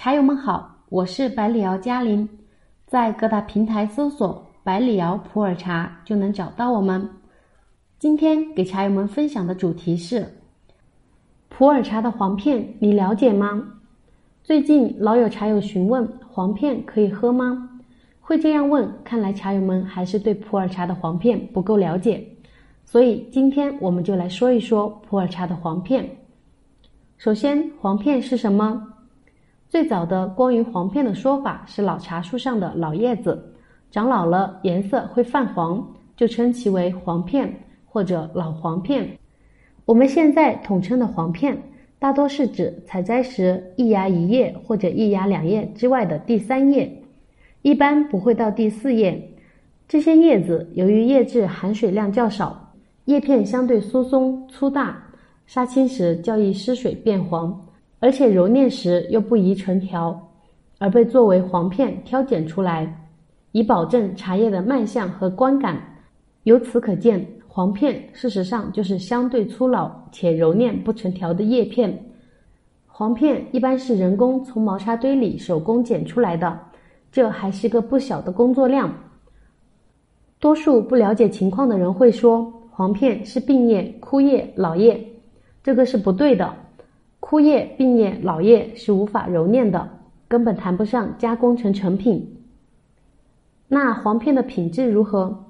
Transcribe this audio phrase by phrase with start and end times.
[0.00, 2.26] 茶友们好，我是百里瑶嘉林，
[2.86, 7.10] 在各大平台搜索“百里瑶普洱茶”就能找到我们。
[7.98, 10.24] 今天给茶友们分享的主题是
[11.48, 13.60] 普洱茶的黄片，你了解吗？
[14.44, 17.68] 最近老有茶友询问黄片可以喝吗？
[18.20, 22.24] 会这样问，看来茶友们还是对普洱茶的黄片不够了解。
[22.84, 26.08] 所以今天我们就来说一说普洱茶的黄片。
[27.16, 28.80] 首先，黄片是什么？
[29.68, 33.52] 最早的关于黄片的说法是老茶树上的老叶子，
[33.90, 35.86] 长老了颜色会泛黄，
[36.16, 37.54] 就称其为黄片
[37.84, 39.06] 或者老黄片。
[39.84, 41.62] 我们现在统称的黄片，
[41.98, 46.90] 大多是指采摘时一芽一叶或者一芽两叶之外的第三叶，
[47.60, 49.22] 一般不会到第四叶。
[49.86, 52.72] 这些叶子由于叶质含水量较少，
[53.04, 54.96] 叶片相对疏松粗大，
[55.46, 57.67] 杀青时较易失水变黄。
[58.00, 60.18] 而且揉捻时又不宜成条，
[60.78, 63.08] 而被作为黄片挑拣出来，
[63.52, 65.82] 以保证茶叶的卖相和观感。
[66.44, 72.06] 由此可见，黄片事实上就是相对粗老且揉捻不成条的叶片。
[72.86, 76.58] 黄片一般是人工从毛茶堆里手工捡出来的，
[77.10, 78.92] 这还是个不小的工作量。
[80.40, 85.04] 多数不了解情况的人会说，黄片是病叶、枯叶、老叶，
[85.64, 86.54] 这个是不对的。
[87.30, 89.86] 枯叶、病叶、老叶是无法揉捻的，
[90.26, 92.26] 根本谈不上加工成成品。
[93.68, 95.44] 那黄片的品质如何？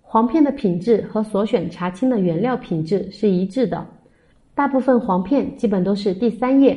[0.00, 3.86] 黄片的品质和所选茶青的原料品质是一致的。
[4.54, 6.74] 大部分黄片基本都是第三叶，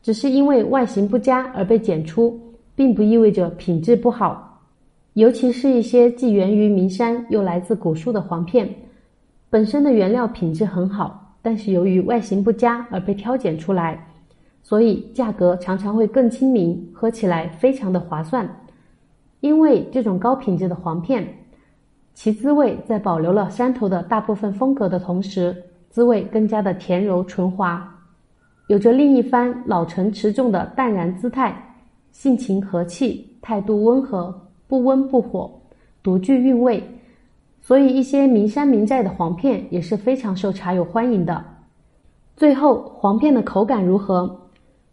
[0.00, 2.40] 只是因为外形不佳而被检出，
[2.74, 4.58] 并不意味着品质不好。
[5.12, 8.74] 尤其是一些既源于名山又来自古树的黄片，
[9.50, 11.25] 本身的原料品质很好。
[11.46, 14.04] 但是由于外形不佳而被挑拣出来，
[14.64, 18.44] 所以价格常常会更亲民，喝起来非常的划算。
[19.38, 21.24] 因为这种高品质的黄片，
[22.14, 25.56] 其滋味在保留了山头的大部分风格的同时，
[25.88, 27.96] 滋味更加的甜柔醇滑，
[28.66, 31.56] 有着另一番老成持重的淡然姿态，
[32.10, 34.34] 性情和气，态度温和，
[34.66, 35.48] 不温不火，
[36.02, 36.82] 独具韵味。
[37.66, 41.44] 所以，一些名山名寨的黄片也是非常受茶友欢迎的。
[42.36, 44.38] 最后，黄片的口感如何？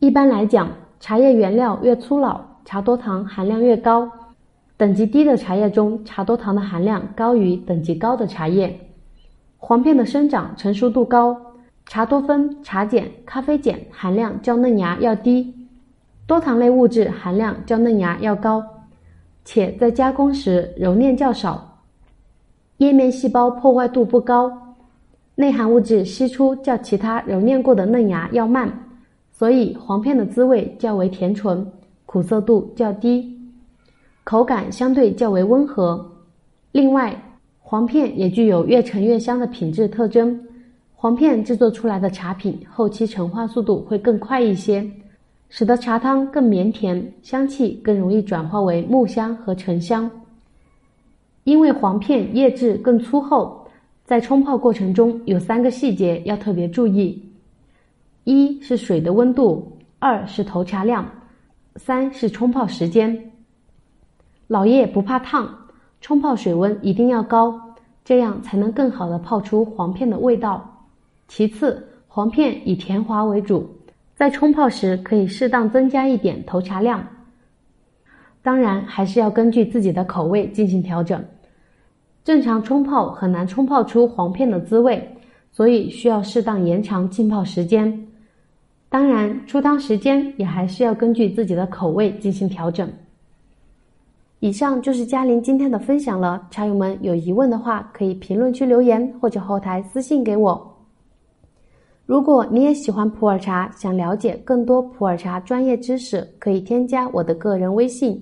[0.00, 0.68] 一般来讲，
[0.98, 4.10] 茶叶原料越粗老，茶多糖含量越高。
[4.76, 8.76] 等级低的茶叶中，茶多糖的含量高于等级高的茶叶。
[9.58, 11.40] 黄片的生长成熟度高，
[11.86, 15.54] 茶多酚、茶碱、咖啡碱含量较嫩芽要低，
[16.26, 18.60] 多糖类物质含量较嫩芽要高，
[19.44, 21.74] 且在加工时揉捻较少。
[22.78, 24.52] 叶面细胞破坏度不高，
[25.34, 28.70] 内含物质析出较其他揉捻过的嫩芽要慢，
[29.32, 31.66] 所以黄片的滋味较为甜醇，
[32.04, 33.34] 苦涩度较低，
[34.24, 36.04] 口感相对较为温和。
[36.72, 37.16] 另外，
[37.60, 40.38] 黄片也具有越陈越香的品质特征。
[40.94, 44.86] 黄片制作出来的茶品后期陈化速度会更快一些，
[45.48, 50.10] 使得茶汤更绵甜，香气更容易转化为木香和沉香。
[51.46, 53.64] 因为黄片叶质更粗厚，
[54.04, 57.22] 在冲泡过程中有三个细节要特别注意：
[58.24, 61.08] 一是水的温度，二是投茶量，
[61.76, 63.16] 三是冲泡时间。
[64.48, 65.48] 老叶不怕烫，
[66.00, 67.56] 冲泡水温一定要高，
[68.04, 70.84] 这样才能更好的泡出黄片的味道。
[71.28, 73.70] 其次，黄片以甜滑为主，
[74.16, 77.06] 在冲泡时可以适当增加一点投茶量，
[78.42, 81.24] 当然还是要根据自己的口味进行调整。
[82.26, 85.00] 正常冲泡很难冲泡出黄片的滋味，
[85.52, 88.08] 所以需要适当延长浸泡时间。
[88.88, 92.90] 当然，出汤时间也还是要根据自己的口味进行调整。
[94.40, 100.76] 以上就是嘉玲今天的分享了，茶友们有疑问的话，可以评论区留言或者后台私信给我。
[102.06, 108.20] 如果你也喜欢普洱茶，想了解更多普洱茶专业知识，可以添加我的个人微信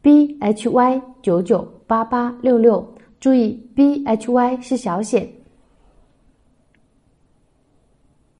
[0.00, 2.86] ：bhy 九九八八六六。
[3.22, 5.41] 注意，B H Y 是小写。